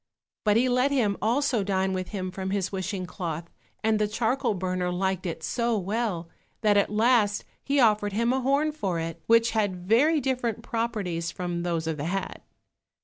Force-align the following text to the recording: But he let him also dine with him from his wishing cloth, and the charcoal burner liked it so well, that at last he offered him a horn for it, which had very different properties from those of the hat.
But 0.45 0.57
he 0.57 0.67
let 0.67 0.89
him 0.89 1.15
also 1.21 1.63
dine 1.63 1.93
with 1.93 2.07
him 2.07 2.31
from 2.31 2.49
his 2.49 2.71
wishing 2.71 3.05
cloth, 3.05 3.47
and 3.83 3.99
the 3.99 4.07
charcoal 4.07 4.55
burner 4.55 4.91
liked 4.91 5.27
it 5.27 5.43
so 5.43 5.77
well, 5.77 6.27
that 6.61 6.75
at 6.75 6.89
last 6.89 7.45
he 7.63 7.79
offered 7.79 8.13
him 8.13 8.33
a 8.33 8.41
horn 8.41 8.71
for 8.71 8.99
it, 8.99 9.21
which 9.27 9.51
had 9.51 9.75
very 9.87 10.19
different 10.19 10.63
properties 10.63 11.29
from 11.29 11.61
those 11.61 11.85
of 11.85 11.97
the 11.97 12.05
hat. 12.05 12.41